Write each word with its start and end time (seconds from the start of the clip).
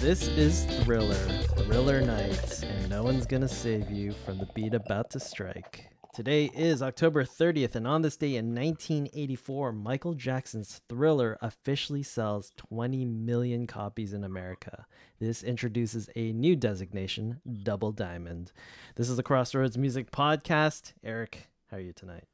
This 0.00 0.28
is 0.28 0.64
Thriller, 0.82 1.14
Thriller 1.58 2.00
Night, 2.00 2.62
and 2.62 2.88
no 2.88 3.02
one's 3.02 3.26
gonna 3.26 3.46
save 3.46 3.90
you 3.90 4.12
from 4.24 4.38
the 4.38 4.48
beat 4.54 4.72
about 4.72 5.10
to 5.10 5.20
strike. 5.20 5.90
Today 6.14 6.50
is 6.54 6.80
October 6.80 7.22
30th, 7.22 7.74
and 7.74 7.86
on 7.86 8.00
this 8.00 8.16
day 8.16 8.36
in 8.36 8.54
1984, 8.54 9.72
Michael 9.74 10.14
Jackson's 10.14 10.80
Thriller 10.88 11.36
officially 11.42 12.02
sells 12.02 12.50
20 12.56 13.04
million 13.04 13.66
copies 13.66 14.14
in 14.14 14.24
America. 14.24 14.86
This 15.18 15.42
introduces 15.42 16.08
a 16.16 16.32
new 16.32 16.56
designation, 16.56 17.42
Double 17.62 17.92
Diamond. 17.92 18.52
This 18.96 19.10
is 19.10 19.18
the 19.18 19.22
Crossroads 19.22 19.76
Music 19.76 20.10
Podcast. 20.10 20.94
Eric, 21.04 21.50
how 21.70 21.76
are 21.76 21.80
you 21.80 21.92
tonight? 21.92 22.24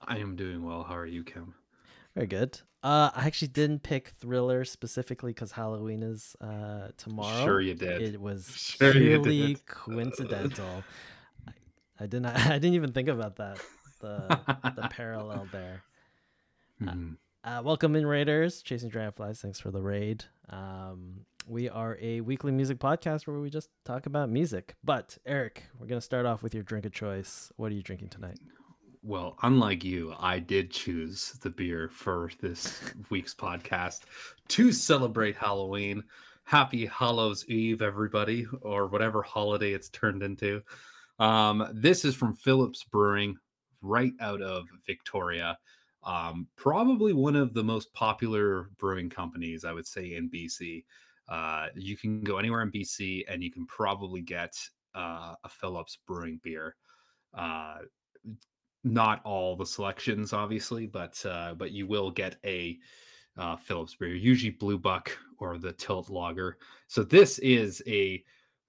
I 0.00 0.18
am 0.18 0.34
doing 0.34 0.64
well. 0.64 0.82
How 0.82 0.96
are 0.96 1.06
you, 1.06 1.22
Kim? 1.22 1.54
Very 2.16 2.26
good. 2.26 2.58
Uh, 2.82 3.10
I 3.14 3.26
actually 3.26 3.48
didn't 3.48 3.82
pick 3.82 4.08
Thriller 4.20 4.64
specifically 4.64 5.32
because 5.34 5.52
Halloween 5.52 6.02
is 6.02 6.34
uh, 6.40 6.88
tomorrow. 6.96 7.44
Sure, 7.44 7.60
you 7.60 7.74
did. 7.74 8.00
It 8.00 8.18
was 8.20 8.46
Sure 8.80 8.92
purely 8.92 9.58
coincidental. 9.66 10.82
I, 11.46 11.52
I 12.00 12.06
didn't. 12.06 12.26
I 12.26 12.54
didn't 12.58 12.72
even 12.74 12.92
think 12.92 13.08
about 13.08 13.36
that. 13.36 13.60
The 14.00 14.40
the 14.76 14.88
parallel 14.90 15.46
there. 15.52 15.82
Mhm. 16.82 17.18
Uh, 17.44 17.60
welcome 17.62 17.94
in, 17.94 18.06
Raiders, 18.06 18.62
chasing 18.62 18.88
dragonflies. 18.88 19.40
Thanks 19.40 19.60
for 19.60 19.70
the 19.70 19.82
raid. 19.82 20.24
Um, 20.48 21.26
we 21.46 21.68
are 21.68 21.98
a 22.00 22.22
weekly 22.22 22.50
music 22.50 22.78
podcast 22.78 23.26
where 23.26 23.38
we 23.38 23.50
just 23.50 23.68
talk 23.84 24.06
about 24.06 24.30
music. 24.30 24.74
But 24.82 25.18
Eric, 25.26 25.64
we're 25.78 25.86
gonna 25.86 26.00
start 26.00 26.24
off 26.24 26.42
with 26.42 26.54
your 26.54 26.62
drink 26.62 26.86
of 26.86 26.92
choice. 26.92 27.52
What 27.56 27.70
are 27.70 27.74
you 27.74 27.82
drinking 27.82 28.08
tonight? 28.08 28.38
Well, 29.06 29.38
unlike 29.44 29.84
you, 29.84 30.16
I 30.18 30.40
did 30.40 30.72
choose 30.72 31.34
the 31.40 31.50
beer 31.50 31.88
for 31.88 32.28
this 32.40 32.80
week's 33.08 33.36
podcast 33.36 34.00
to 34.48 34.72
celebrate 34.72 35.36
Halloween. 35.36 36.02
Happy 36.42 36.86
Hallows 36.86 37.44
Eve, 37.46 37.82
everybody, 37.82 38.48
or 38.62 38.88
whatever 38.88 39.22
holiday 39.22 39.74
it's 39.74 39.90
turned 39.90 40.24
into. 40.24 40.60
Um, 41.20 41.68
this 41.72 42.04
is 42.04 42.16
from 42.16 42.34
Phillips 42.34 42.82
Brewing, 42.82 43.36
right 43.80 44.12
out 44.20 44.42
of 44.42 44.66
Victoria. 44.88 45.56
Um, 46.02 46.48
probably 46.56 47.12
one 47.12 47.36
of 47.36 47.54
the 47.54 47.62
most 47.62 47.94
popular 47.94 48.70
brewing 48.76 49.08
companies, 49.08 49.64
I 49.64 49.70
would 49.70 49.86
say, 49.86 50.14
in 50.14 50.28
BC. 50.28 50.82
Uh, 51.28 51.68
you 51.76 51.96
can 51.96 52.22
go 52.22 52.38
anywhere 52.38 52.62
in 52.62 52.72
BC 52.72 53.22
and 53.28 53.40
you 53.40 53.52
can 53.52 53.66
probably 53.66 54.20
get 54.20 54.58
uh, 54.96 55.36
a 55.44 55.48
Phillips 55.48 55.96
Brewing 56.08 56.40
beer. 56.42 56.74
Uh, 57.32 57.76
not 58.86 59.20
all 59.24 59.56
the 59.56 59.66
selections, 59.66 60.32
obviously, 60.32 60.86
but 60.86 61.22
uh, 61.26 61.54
but 61.54 61.72
you 61.72 61.86
will 61.86 62.10
get 62.10 62.36
a 62.44 62.78
uh, 63.36 63.56
Phillips 63.56 63.94
beer, 63.94 64.14
usually 64.14 64.50
Blue 64.50 64.78
Buck 64.78 65.16
or 65.38 65.58
the 65.58 65.72
Tilt 65.72 66.08
Lager. 66.08 66.58
So 66.86 67.02
this 67.02 67.38
is 67.40 67.82
a 67.86 68.24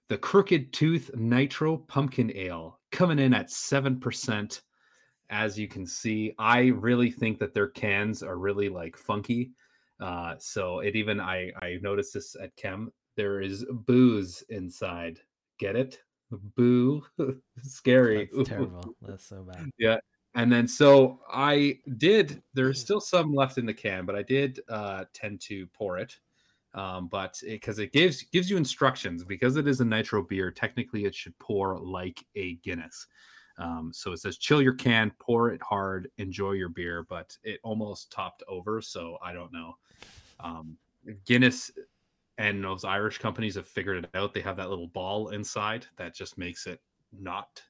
the 0.08 0.18
Crooked 0.18 0.72
Tooth 0.72 1.10
Nitro 1.14 1.76
Pumpkin 1.76 2.32
Ale 2.36 2.78
coming 2.90 3.18
in 3.18 3.32
at 3.32 3.50
seven 3.50 3.98
percent. 4.00 4.62
As 5.30 5.58
you 5.58 5.68
can 5.68 5.86
see, 5.86 6.34
I 6.38 6.68
really 6.68 7.10
think 7.10 7.38
that 7.38 7.54
their 7.54 7.68
cans 7.68 8.22
are 8.22 8.38
really 8.38 8.68
like 8.68 8.96
funky. 8.96 9.52
Uh, 10.00 10.34
so 10.38 10.80
it 10.80 10.96
even 10.96 11.20
I 11.20 11.52
I 11.62 11.78
noticed 11.80 12.14
this 12.14 12.36
at 12.42 12.56
Kim. 12.56 12.90
There 13.16 13.40
is 13.40 13.64
booze 13.70 14.42
inside. 14.48 15.20
Get 15.58 15.76
it? 15.76 16.00
Boo, 16.30 17.04
scary. 17.76 18.28
That's 18.34 18.48
terrible. 18.50 18.94
That's 19.02 19.24
so 19.24 19.42
bad. 19.42 19.70
Yeah. 19.78 19.96
And 20.34 20.52
then 20.52 20.68
so 20.68 21.20
I 21.32 21.78
did 21.96 22.42
there's 22.54 22.80
still 22.80 23.00
some 23.00 23.34
left 23.34 23.58
in 23.58 23.66
the 23.66 23.74
can, 23.74 24.04
but 24.04 24.14
I 24.14 24.22
did 24.22 24.60
uh 24.68 25.04
tend 25.14 25.40
to 25.42 25.66
pour 25.68 25.98
it. 25.98 26.18
Um, 26.74 27.08
but 27.08 27.40
because 27.42 27.78
it, 27.78 27.92
gives 27.92 28.22
gives 28.24 28.50
you 28.50 28.56
instructions 28.56 29.24
because 29.24 29.56
it 29.56 29.66
is 29.66 29.80
a 29.80 29.84
nitro 29.84 30.22
beer, 30.22 30.50
technically 30.50 31.06
it 31.06 31.14
should 31.14 31.36
pour 31.38 31.78
like 31.78 32.24
a 32.36 32.56
Guinness. 32.56 33.06
Um, 33.56 33.90
so 33.92 34.12
it 34.12 34.18
says 34.18 34.38
chill 34.38 34.62
your 34.62 34.74
can, 34.74 35.10
pour 35.18 35.50
it 35.50 35.60
hard, 35.62 36.08
enjoy 36.18 36.52
your 36.52 36.68
beer, 36.68 37.04
but 37.08 37.36
it 37.42 37.58
almost 37.64 38.12
topped 38.12 38.44
over, 38.46 38.80
so 38.80 39.18
I 39.22 39.32
don't 39.32 39.52
know. 39.52 39.76
Um, 40.40 40.76
Guinness 41.24 41.72
and 42.36 42.62
those 42.62 42.84
Irish 42.84 43.18
companies 43.18 43.56
have 43.56 43.66
figured 43.66 44.04
it 44.04 44.10
out. 44.14 44.32
They 44.32 44.40
have 44.40 44.56
that 44.56 44.70
little 44.70 44.86
ball 44.86 45.30
inside 45.30 45.86
that 45.96 46.14
just 46.14 46.38
makes 46.38 46.66
it 46.66 46.80
not 47.12 47.62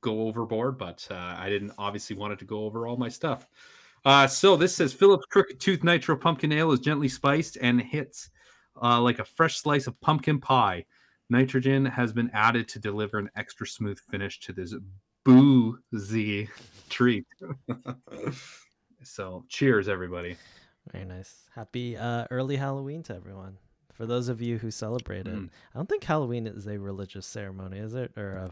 go 0.00 0.22
overboard, 0.22 0.78
but 0.78 1.06
uh, 1.10 1.36
I 1.38 1.48
didn't 1.48 1.72
obviously 1.78 2.16
want 2.16 2.32
it 2.32 2.38
to 2.40 2.44
go 2.44 2.64
over 2.64 2.86
all 2.86 2.96
my 2.96 3.08
stuff. 3.08 3.48
Uh, 4.04 4.26
so 4.26 4.56
this 4.56 4.74
says 4.74 4.92
Phillips 4.92 5.26
Crooked 5.26 5.58
Tooth 5.58 5.82
Nitro 5.82 6.16
Pumpkin 6.16 6.52
Ale 6.52 6.70
is 6.72 6.80
gently 6.80 7.08
spiced 7.08 7.58
and 7.60 7.80
hits 7.80 8.30
uh, 8.80 9.00
like 9.00 9.18
a 9.18 9.24
fresh 9.24 9.58
slice 9.58 9.86
of 9.86 10.00
pumpkin 10.00 10.40
pie. 10.40 10.84
Nitrogen 11.28 11.84
has 11.84 12.12
been 12.12 12.30
added 12.32 12.68
to 12.68 12.78
deliver 12.78 13.18
an 13.18 13.30
extra 13.36 13.66
smooth 13.66 13.98
finish 13.98 14.38
to 14.40 14.52
this 14.52 14.74
boozy 15.24 16.48
treat. 16.88 17.26
so 19.02 19.44
cheers, 19.48 19.88
everybody. 19.88 20.36
Very 20.92 21.04
nice. 21.04 21.46
Happy 21.52 21.96
uh, 21.96 22.26
early 22.30 22.54
Halloween 22.54 23.02
to 23.04 23.14
everyone. 23.16 23.58
For 23.96 24.06
those 24.06 24.28
of 24.28 24.42
you 24.42 24.58
who 24.58 24.70
celebrate 24.70 25.26
it, 25.26 25.34
Mm. 25.38 25.48
I 25.74 25.78
don't 25.78 25.88
think 25.88 26.04
Halloween 26.04 26.46
is 26.46 26.66
a 26.66 26.78
religious 26.78 27.26
ceremony, 27.26 27.78
is 27.78 27.94
it, 27.94 28.12
or 28.16 28.32
a 28.36 28.50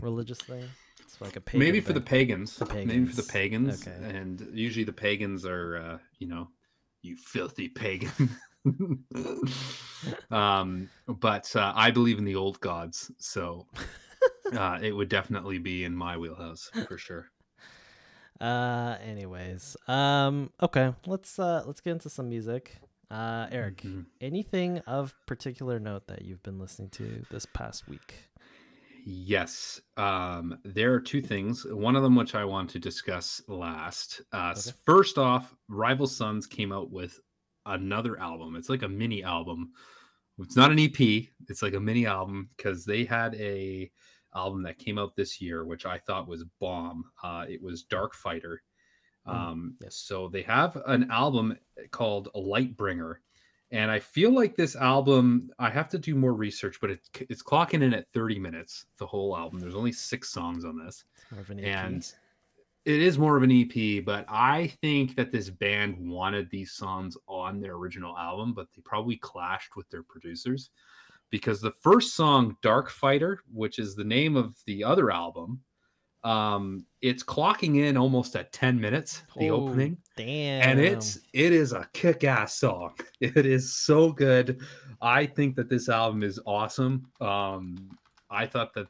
religious 0.00 0.38
thing? 0.38 0.68
It's 1.00 1.20
like 1.20 1.36
a 1.36 1.40
pagan 1.40 1.58
maybe 1.60 1.80
for 1.80 1.92
the 1.92 2.00
pagans, 2.00 2.56
The 2.56 2.66
maybe 2.66 3.04
for 3.06 3.16
the 3.16 3.22
pagans. 3.22 3.82
pagans 3.84 3.86
Okay. 3.88 4.16
and 4.16 4.48
usually 4.52 4.84
the 4.84 4.92
pagans 4.92 5.44
are 5.44 5.76
uh 5.76 5.98
you 6.18 6.26
know 6.28 6.48
you 7.02 7.16
filthy 7.16 7.68
pagan 7.68 8.10
um 10.30 10.88
but 11.06 11.54
uh, 11.56 11.72
i 11.76 11.90
believe 11.90 12.18
in 12.18 12.24
the 12.24 12.34
old 12.34 12.58
gods 12.60 13.10
so 13.18 13.66
uh 14.56 14.78
it 14.82 14.92
would 14.92 15.08
definitely 15.08 15.58
be 15.58 15.84
in 15.84 15.94
my 15.94 16.16
wheelhouse 16.16 16.70
for 16.88 16.96
sure 16.98 17.26
Uh, 18.40 18.96
anyways, 19.00 19.76
um, 19.86 20.50
okay, 20.60 20.92
let's 21.06 21.38
uh, 21.38 21.62
let's 21.66 21.80
get 21.80 21.92
into 21.92 22.10
some 22.10 22.28
music. 22.28 22.76
Uh, 23.14 23.46
Eric, 23.52 23.82
Mhm. 23.82 24.06
anything 24.20 24.78
of 24.80 25.14
particular 25.26 25.78
note 25.78 26.08
that 26.08 26.22
you've 26.24 26.42
been 26.42 26.58
listening 26.58 26.90
to 26.90 27.24
this 27.30 27.46
past 27.46 27.86
week? 27.88 28.14
yes 29.06 29.82
um 29.98 30.58
there 30.64 30.94
are 30.94 30.98
two 31.00 31.20
things. 31.20 31.66
One 31.66 31.94
of 31.94 32.02
them 32.02 32.16
which 32.16 32.34
i 32.34 32.42
want 32.44 32.70
to 32.70 32.78
discuss 32.78 33.40
last. 33.48 34.22
Uh 34.32 34.54
Okay. 34.56 34.72
first 34.86 35.18
off 35.18 35.54
rival 35.68 36.06
sons 36.06 36.46
came 36.46 36.72
out 36.72 36.90
with 36.90 37.20
another 37.66 38.18
album. 38.18 38.56
It's 38.56 38.70
like 38.70 38.82
a 38.82 38.88
mini 38.88 39.22
album. 39.22 39.72
It's 40.38 40.56
not 40.56 40.72
an 40.72 40.78
ep 40.80 40.98
it's 41.00 41.62
like 41.62 41.74
a 41.74 41.80
mini 41.80 42.06
album 42.06 42.48
because 42.56 42.84
they 42.86 43.04
had 43.04 43.34
a 43.36 43.92
album 44.34 44.62
that 44.62 44.78
came 44.78 44.98
out 44.98 45.14
this 45.14 45.40
year 45.40 45.64
which 45.66 45.84
i 45.86 45.98
thought 45.98 46.26
was 46.26 46.44
bomb. 46.58 47.04
Uh 47.22 47.44
it 47.48 47.62
was 47.62 47.84
dark 47.84 48.14
fighter 48.14 48.62
um 49.26 49.74
yes. 49.80 49.96
so 49.96 50.28
they 50.28 50.42
have 50.42 50.76
an 50.86 51.10
album 51.10 51.56
called 51.90 52.28
lightbringer 52.34 53.16
and 53.74 53.90
I 53.90 53.98
feel 53.98 54.32
like 54.32 54.54
this 54.54 54.76
album, 54.76 55.50
I 55.58 55.68
have 55.68 55.88
to 55.88 55.98
do 55.98 56.14
more 56.14 56.32
research, 56.32 56.76
but 56.80 56.90
it's 56.90 57.10
it's 57.28 57.42
clocking 57.42 57.82
in 57.82 57.92
at 57.92 58.08
30 58.10 58.38
minutes, 58.38 58.86
the 58.98 59.06
whole 59.06 59.36
album. 59.36 59.58
There's 59.58 59.74
only 59.74 59.90
six 59.90 60.30
songs 60.30 60.64
on 60.64 60.78
this. 60.78 61.04
More 61.32 61.40
of 61.40 61.50
an 61.50 61.58
EP. 61.58 61.66
And 61.66 62.12
it 62.84 63.00
is 63.00 63.18
more 63.18 63.36
of 63.36 63.42
an 63.42 63.50
EP, 63.50 64.04
but 64.04 64.26
I 64.28 64.68
think 64.80 65.16
that 65.16 65.32
this 65.32 65.50
band 65.50 65.96
wanted 65.98 66.50
these 66.50 66.70
songs 66.70 67.16
on 67.26 67.60
their 67.60 67.74
original 67.74 68.16
album, 68.16 68.52
but 68.52 68.68
they 68.76 68.82
probably 68.82 69.16
clashed 69.16 69.74
with 69.74 69.88
their 69.90 70.02
producers 70.02 70.70
because 71.30 71.60
the 71.60 71.72
first 71.72 72.14
song, 72.14 72.56
Dark 72.62 72.90
Fighter, 72.90 73.40
which 73.52 73.80
is 73.80 73.96
the 73.96 74.04
name 74.04 74.36
of 74.36 74.54
the 74.66 74.84
other 74.84 75.10
album, 75.10 75.60
um, 76.24 76.86
it's 77.02 77.22
clocking 77.22 77.84
in 77.86 77.98
almost 77.98 78.34
at 78.34 78.50
10 78.52 78.80
minutes, 78.80 79.22
the 79.36 79.50
Oh, 79.50 79.66
opening. 79.66 79.98
Damn, 80.16 80.70
and 80.70 80.80
it's 80.80 81.18
it 81.34 81.52
is 81.52 81.72
a 81.72 81.88
kick-ass 81.92 82.54
song. 82.54 82.94
It 83.20 83.44
is 83.46 83.74
so 83.76 84.10
good. 84.10 84.60
I 85.02 85.26
think 85.26 85.54
that 85.56 85.68
this 85.68 85.88
album 85.88 86.22
is 86.22 86.40
awesome. 86.46 87.06
Um 87.20 87.90
i 88.30 88.46
thought 88.46 88.72
that 88.72 88.86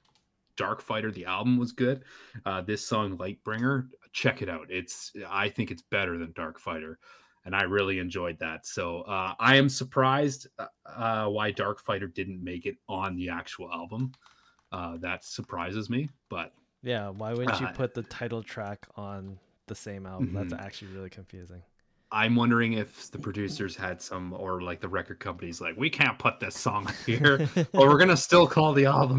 dark 0.56 0.80
fighter 0.80 1.10
the 1.10 1.24
album 1.24 1.58
was 1.58 1.72
good. 1.72 2.04
Uh 2.46 2.60
this 2.60 2.86
song 2.86 3.18
lightbringer 3.18 3.88
check 4.12 4.42
it 4.42 4.48
out. 4.48 4.66
It's 4.70 5.12
i 5.28 5.48
think 5.48 5.70
it's 5.70 5.82
better 5.82 6.18
than 6.18 6.32
dark 6.36 6.60
fighter 6.60 6.98
and 7.44 7.54
i 7.54 7.62
really 7.62 7.98
enjoyed 7.98 8.38
that. 8.38 8.64
So 8.66 9.00
uh 9.02 9.34
i 9.40 9.56
am 9.56 9.68
surprised 9.68 10.46
uh, 10.58 10.66
uh 10.86 11.26
why 11.26 11.50
dark 11.50 11.80
fighter 11.80 12.06
didn't 12.06 12.44
make 12.44 12.66
it 12.66 12.76
on 12.88 13.16
the 13.16 13.28
actual 13.30 13.72
album. 13.72 14.12
Uh 14.70 14.98
that 14.98 15.24
surprises 15.24 15.90
me 15.90 16.10
but 16.28 16.52
yeah. 16.84 17.08
Why 17.08 17.32
wouldn't 17.32 17.60
you 17.60 17.66
put 17.74 17.94
the 17.94 18.02
title 18.04 18.42
track 18.42 18.86
on 18.96 19.38
the 19.66 19.74
same 19.74 20.06
album? 20.06 20.32
That's 20.34 20.52
Mhm. 20.52 20.60
actually 20.64 20.92
really 20.92 21.10
confusing. 21.10 21.62
I'm 22.12 22.36
wondering 22.36 22.74
if 22.74 23.10
the 23.10 23.18
producers 23.18 23.74
had 23.74 24.00
some, 24.00 24.32
or 24.34 24.60
like 24.60 24.80
the 24.80 24.88
record 24.88 25.18
companies, 25.18 25.60
like 25.60 25.76
we 25.76 25.90
can't 25.90 26.16
put 26.16 26.38
this 26.38 26.56
song 26.56 26.86
here, 27.06 27.48
but 27.54 27.72
we're 27.74 27.98
gonna 27.98 28.16
still 28.16 28.46
call 28.46 28.72
the 28.72 28.84
album 28.84 29.10